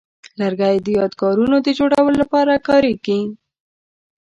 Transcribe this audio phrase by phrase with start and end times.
[0.39, 3.19] لرګی د یادګارونو د جوړولو لپاره کاریږي.